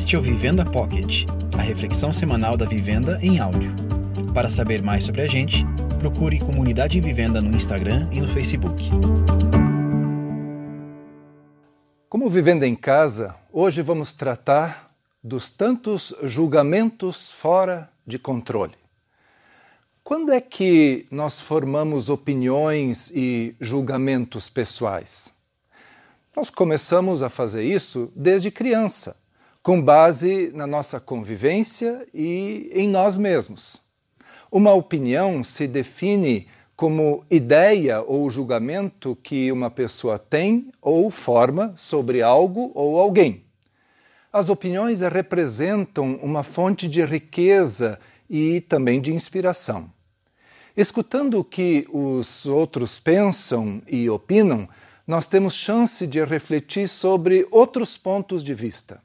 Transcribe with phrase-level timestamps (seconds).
[0.00, 1.26] Este é o Vivenda Pocket,
[1.56, 3.70] a reflexão semanal da vivenda em áudio.
[4.32, 5.62] Para saber mais sobre a gente,
[5.98, 8.82] procure Comunidade Vivenda no Instagram e no Facebook.
[12.08, 14.90] Como Vivenda em Casa, hoje vamos tratar
[15.22, 18.76] dos tantos julgamentos fora de controle.
[20.02, 25.30] Quando é que nós formamos opiniões e julgamentos pessoais?
[26.34, 29.19] Nós começamos a fazer isso desde criança,
[29.62, 33.80] com base na nossa convivência e em nós mesmos.
[34.50, 42.22] Uma opinião se define como ideia ou julgamento que uma pessoa tem ou forma sobre
[42.22, 43.44] algo ou alguém.
[44.32, 49.90] As opiniões representam uma fonte de riqueza e também de inspiração.
[50.74, 54.68] Escutando o que os outros pensam e opinam,
[55.06, 59.02] nós temos chance de refletir sobre outros pontos de vista.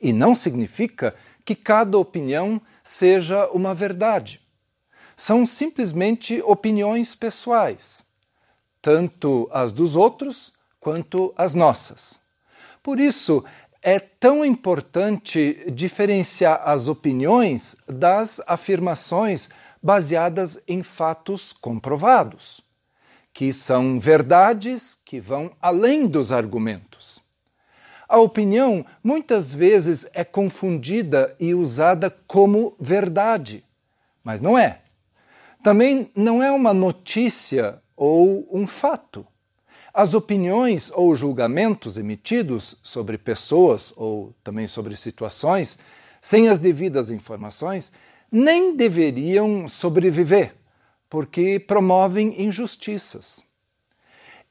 [0.00, 4.40] E não significa que cada opinião seja uma verdade.
[5.16, 8.04] São simplesmente opiniões pessoais,
[8.82, 12.20] tanto as dos outros quanto as nossas.
[12.82, 13.44] Por isso,
[13.82, 19.48] é tão importante diferenciar as opiniões das afirmações
[19.82, 22.66] baseadas em fatos comprovados
[23.36, 27.20] que são verdades que vão além dos argumentos.
[28.08, 33.64] A opinião muitas vezes é confundida e usada como verdade,
[34.22, 34.80] mas não é.
[35.62, 39.26] Também não é uma notícia ou um fato.
[39.92, 45.78] As opiniões ou julgamentos emitidos sobre pessoas ou também sobre situações,
[46.20, 47.90] sem as devidas informações,
[48.30, 50.54] nem deveriam sobreviver
[51.08, 53.44] porque promovem injustiças.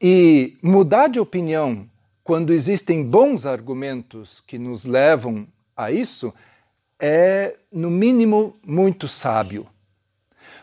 [0.02, 1.90] E mudar de opinião
[2.26, 6.34] quando existem bons argumentos que nos levam a isso
[7.00, 9.68] é, no mínimo, muito sábio.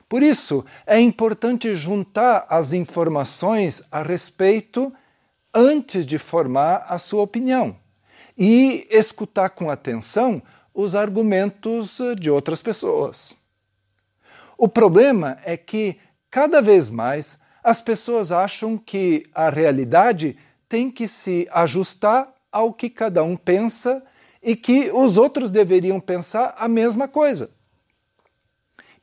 [0.08, 4.92] Por isso, é importante juntar as informações a respeito
[5.54, 7.76] antes de formar a sua opinião
[8.36, 10.42] e escutar com atenção
[10.74, 13.36] os argumentos de outras pessoas.
[14.58, 15.96] O problema é que,
[16.28, 20.36] cada vez mais, as pessoas acham que a realidade
[20.72, 24.02] tem que se ajustar ao que cada um pensa
[24.42, 27.50] e que os outros deveriam pensar a mesma coisa.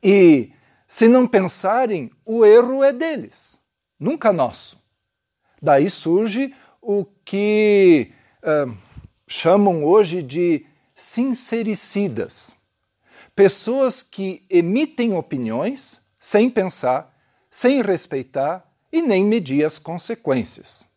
[0.02, 0.50] E,
[0.88, 3.56] se não pensarem, o erro é deles,
[4.00, 4.82] nunca nosso.
[5.62, 8.10] Daí surge o que
[8.42, 8.76] uh,
[9.28, 10.66] chamam hoje de
[10.96, 12.56] sincericidas
[13.36, 17.16] pessoas que emitem opiniões sem pensar,
[17.48, 20.89] sem respeitar e nem medir as consequências.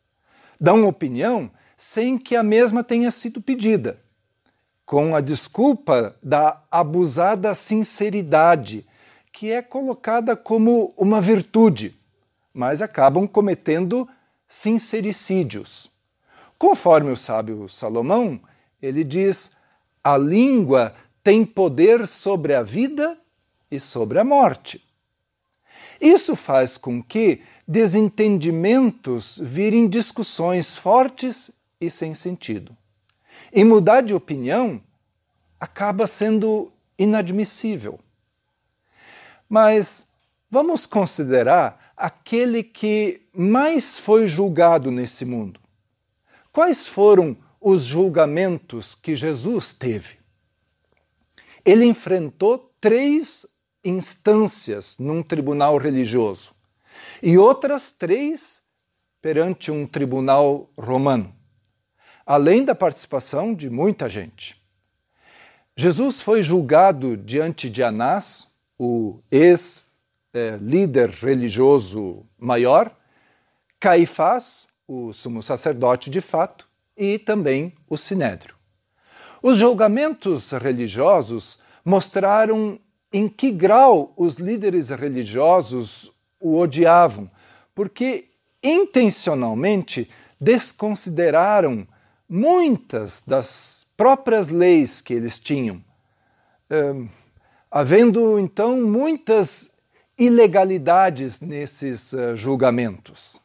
[0.59, 3.99] Dão opinião sem que a mesma tenha sido pedida,
[4.85, 8.85] com a desculpa da abusada sinceridade,
[9.31, 11.95] que é colocada como uma virtude,
[12.53, 14.07] mas acabam cometendo
[14.47, 15.91] sincericídios.
[16.57, 18.39] Conforme o sábio Salomão,
[18.81, 19.51] ele diz:
[20.03, 23.17] a língua tem poder sobre a vida
[23.71, 24.85] e sobre a morte.
[25.99, 32.75] Isso faz com que desentendimentos virem discussões fortes e sem sentido.
[33.51, 34.81] E mudar de opinião
[35.59, 37.99] acaba sendo inadmissível.
[39.47, 40.07] Mas
[40.49, 45.59] vamos considerar aquele que mais foi julgado nesse mundo.
[46.51, 50.23] Quais foram os julgamentos que Jesus teve?
[51.65, 53.45] ele enfrentou três
[53.83, 56.52] instâncias num tribunal religioso
[57.21, 58.61] e outras três
[59.21, 61.33] perante um tribunal romano,
[62.25, 64.61] além da participação de muita gente.
[65.75, 68.47] Jesus foi julgado diante de Anás,
[68.77, 72.95] o ex-líder religioso maior,
[73.79, 78.55] Caifás, o sumo sacerdote de fato, e também o sinédrio.
[79.41, 82.79] Os julgamentos religiosos mostraram
[83.11, 86.12] em que grau os líderes religiosos
[86.43, 87.29] o odiavam,
[87.73, 88.25] porque
[88.61, 90.09] intencionalmente
[90.39, 91.87] desconsideraram
[92.27, 95.83] muitas das próprias leis que eles tinham,
[97.71, 99.71] havendo então muitas
[100.17, 103.41] ilegalidades nesses uh, julgamentos.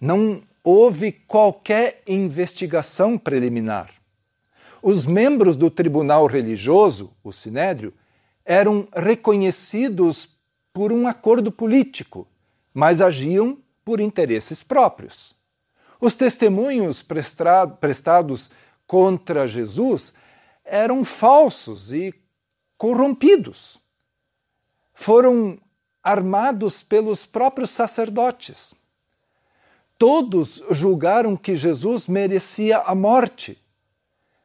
[0.00, 4.02] Não houve qualquer investigação preliminar
[4.82, 7.94] os membros do tribunal religioso, o sinédrio,
[8.44, 10.36] eram reconhecidos
[10.72, 12.26] por um acordo político,
[12.72, 15.34] mas agiam por interesses próprios.
[16.00, 18.50] Os testemunhos prestados
[18.86, 20.12] contra Jesus
[20.64, 22.14] eram falsos e
[22.76, 23.78] corrompidos.
[24.94, 25.58] Foram
[26.02, 28.74] armados pelos próprios sacerdotes.
[29.96, 33.56] Todos julgaram que Jesus merecia a morte,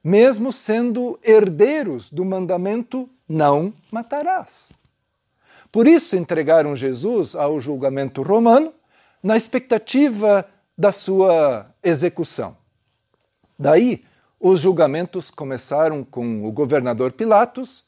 [0.03, 4.71] mesmo sendo herdeiros do mandamento não matarás.
[5.71, 8.73] Por isso entregaram Jesus ao julgamento romano,
[9.21, 10.47] na expectativa
[10.77, 12.55] da sua execução.
[13.57, 14.03] Daí,
[14.39, 17.83] os julgamentos começaram com o governador Pilatos,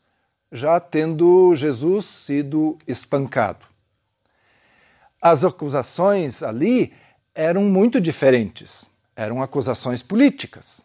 [0.51, 3.65] já tendo Jesus sido espancado.
[5.21, 6.93] As acusações ali
[7.35, 10.81] eram muito diferentes, eram acusações políticas.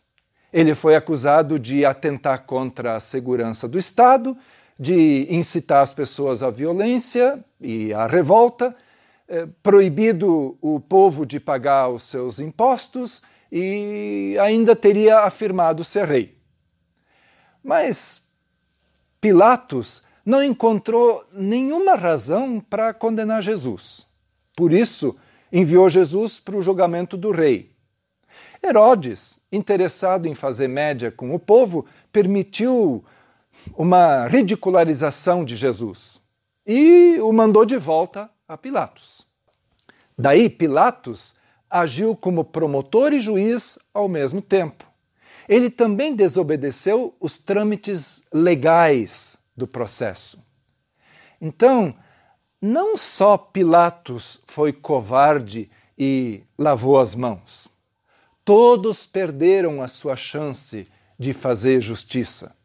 [0.53, 4.37] Ele foi acusado de atentar contra a segurança do Estado,
[4.79, 8.75] de incitar as pessoas à violência e à revolta,
[9.29, 16.37] eh, proibido o povo de pagar os seus impostos e ainda teria afirmado ser rei.
[17.63, 18.21] Mas
[19.21, 24.07] Pilatos não encontrou nenhuma razão para condenar Jesus.
[24.57, 25.17] Por isso,
[25.53, 27.73] enviou Jesus para o julgamento do rei.
[28.63, 33.05] Herodes, interessado em fazer média com o povo, permitiu
[33.77, 36.23] uma ridicularização de Jesus
[36.67, 39.27] e o mandou de volta a Pilatos.
[40.17, 41.35] Daí, Pilatos
[41.69, 44.87] agiu como promotor e juiz ao mesmo tempo.
[45.49, 50.39] Ele também desobedeceu os trâmites legais do processo.
[51.41, 51.95] Então,
[52.61, 57.69] não só Pilatos foi covarde e lavou as mãos,
[58.45, 60.89] todos perderam a sua chance
[61.19, 62.57] de fazer justiça.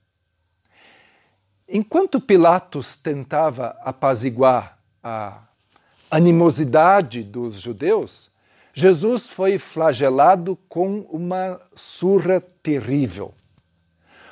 [1.72, 5.44] Enquanto Pilatos tentava apaziguar a
[6.10, 8.32] animosidade dos judeus,
[8.74, 13.36] Jesus foi flagelado com uma surra terrível.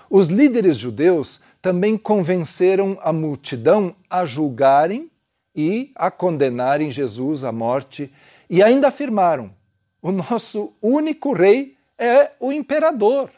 [0.09, 5.11] Os líderes judeus também convenceram a multidão a julgarem
[5.55, 8.11] e a condenarem Jesus à morte
[8.49, 9.51] e ainda afirmaram:
[10.01, 13.29] o nosso único rei é o imperador.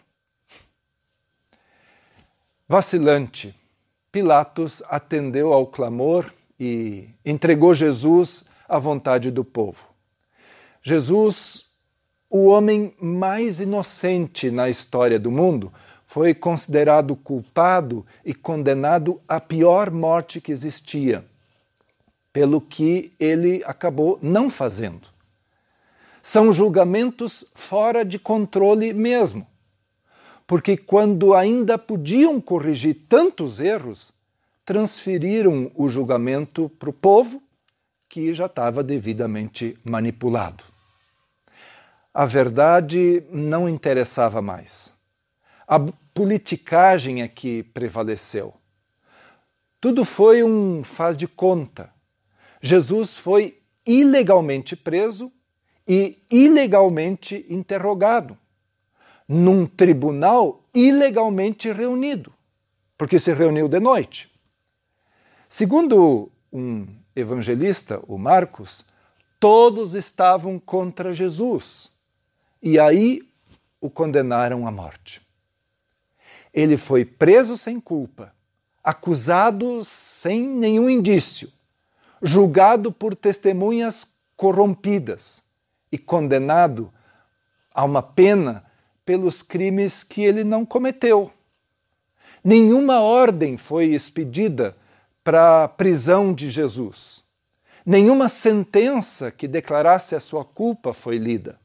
[2.65, 3.58] Vacilante,
[4.11, 9.83] Pilatos atendeu ao clamor e entregou Jesus à vontade do povo.
[10.81, 11.67] Jesus,
[12.29, 15.71] o homem mais inocente na história do mundo,
[16.07, 21.23] foi considerado culpado e condenado à pior morte que existia,
[22.33, 25.07] pelo que ele acabou não fazendo.
[26.23, 29.45] São julgamentos fora de controle mesmo,
[30.49, 34.11] porque quando ainda podiam corrigir tantos erros,
[34.65, 37.41] transferiram o julgamento para o povo
[38.09, 40.63] que já estava devidamente manipulado
[42.13, 44.93] a verdade não interessava mais.
[45.67, 45.79] A
[46.13, 48.53] politicagem é que prevaleceu.
[49.79, 51.89] Tudo foi um faz de conta.
[52.61, 55.31] Jesus foi ilegalmente preso
[55.87, 58.37] e ilegalmente interrogado,
[59.29, 62.33] num tribunal ilegalmente reunido,
[62.97, 64.27] porque se reuniu de noite.
[65.47, 68.83] Segundo um evangelista, o Marcos,
[69.39, 71.91] todos estavam contra Jesus
[72.59, 73.21] e aí
[73.79, 75.21] o condenaram à morte.
[76.51, 78.33] Ele foi preso sem culpa,
[78.83, 81.51] acusado sem nenhum indício,
[82.19, 85.43] julgado por testemunhas corrompidas
[85.91, 86.91] e condenado
[87.71, 88.68] a uma pena
[89.09, 91.31] pelos crimes que ele não cometeu.
[92.43, 94.77] Nenhuma ordem foi expedida
[95.23, 97.23] para a prisão de Jesus.
[97.83, 101.59] Nenhuma sentença que declarasse a sua culpa foi lida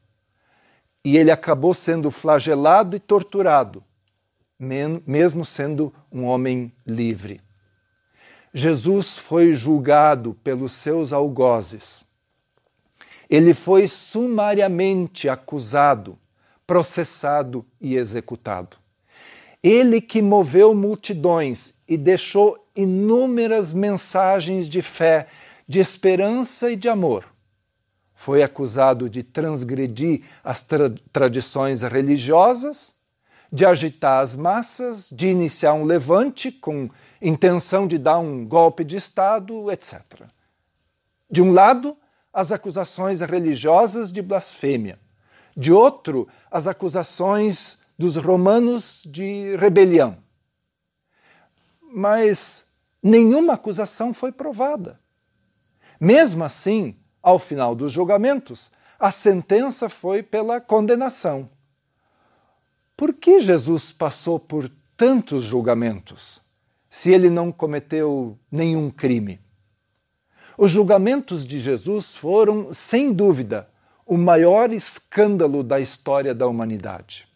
[1.03, 3.83] e ele acabou sendo flagelado e torturado,
[5.05, 7.41] mesmo sendo um homem livre.
[8.51, 12.03] Jesus foi julgado pelos seus algozes.
[13.29, 16.17] Ele foi sumariamente acusado,
[16.65, 18.77] processado e executado.
[19.61, 25.27] Ele que moveu multidões e deixou inúmeras mensagens de fé,
[25.67, 27.35] de esperança e de amor
[28.25, 32.95] foi acusado de transgredir as tra tradições religiosas,
[33.51, 36.89] de agitar as massas, de iniciar um levante com
[37.21, 40.23] intenção de dar um golpe de Estado, etc.
[41.29, 41.95] De um lado,
[42.33, 44.97] as acusações religiosas de blasfêmia,
[45.55, 50.17] de outro, as acusações dos romanos de rebelião.
[51.81, 52.67] Mas
[53.01, 54.99] nenhuma acusação foi provada.
[55.99, 58.69] Mesmo assim, ao final dos julgamentos,
[58.99, 61.49] a sentença foi pela condenação.
[62.97, 66.41] Por que Jesus passou por tantos julgamentos
[66.89, 69.39] se ele não cometeu nenhum crime?
[70.57, 73.69] Os julgamentos de Jesus foram, sem dúvida,
[74.05, 77.27] o maior escândalo da história da humanidade.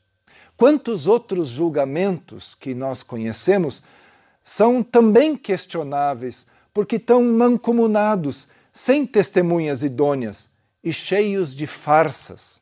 [0.55, 3.81] Quantos outros julgamentos que nós conhecemos
[4.43, 10.49] são também questionáveis porque estão mancomunados, sem testemunhas idôneas
[10.83, 12.61] e cheios de farsas.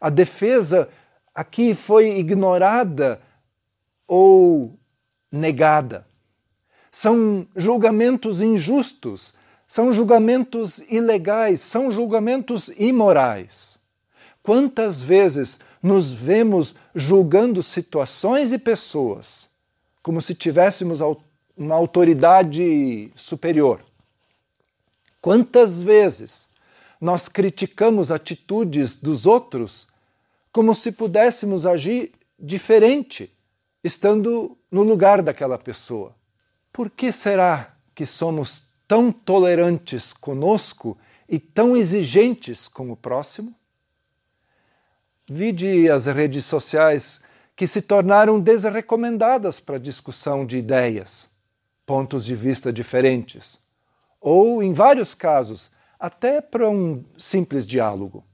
[0.00, 0.88] A defesa
[1.34, 3.20] aqui foi ignorada
[4.06, 4.78] ou
[5.30, 6.06] negada.
[6.90, 9.34] São julgamentos injustos,
[9.68, 13.78] são julgamentos ilegais, são julgamentos imorais.
[14.42, 19.46] Quantas vezes nos vemos julgando situações e pessoas
[20.02, 21.00] como se tivéssemos
[21.54, 23.80] uma autoridade superior?
[25.20, 26.48] Quantas vezes
[26.98, 29.86] nós criticamos atitudes dos outros
[30.50, 33.30] como se pudéssemos agir diferente,
[33.84, 36.14] estando no lugar daquela pessoa.
[36.72, 43.54] Por que será que somos tão tolerantes conosco e tão exigentes com o próximo?
[45.28, 47.22] Vide as redes sociais
[47.54, 51.30] que se tornaram desrecomendadas para discussão de ideias,
[51.84, 53.60] pontos de vista diferentes,
[54.20, 58.24] ou, em vários casos, até para um simples diálogo.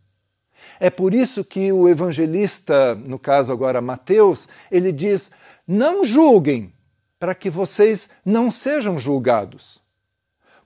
[0.78, 5.30] É por isso que o evangelista, no caso agora Mateus, ele diz:
[5.66, 6.72] não julguem,
[7.18, 9.83] para que vocês não sejam julgados.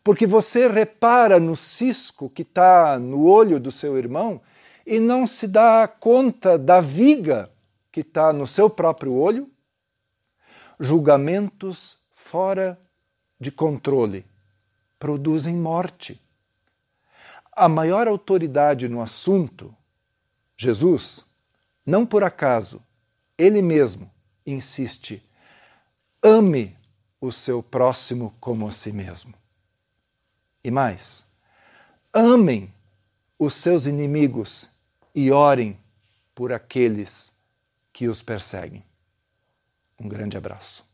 [0.08, 4.40] Porque você repara no cisco que está no olho do seu irmão
[4.86, 7.50] e não se dá conta da viga
[7.92, 9.50] que está no seu próprio olho?
[10.80, 12.80] Julgamentos fora
[13.38, 14.24] de controle
[14.98, 16.18] produzem morte.
[17.52, 19.76] A maior autoridade no assunto
[20.56, 21.22] Jesus,
[21.84, 22.80] não por acaso,
[23.36, 24.10] ele mesmo
[24.46, 25.22] insiste:
[26.22, 26.74] ame
[27.20, 29.34] o seu próximo como a si mesmo.
[30.68, 31.24] E mais,
[32.12, 32.70] amem
[33.38, 34.68] os seus inimigos
[35.14, 35.80] e orem
[36.34, 37.32] por aqueles
[37.90, 38.84] que os perseguem.
[39.98, 40.86] Um grande abraço.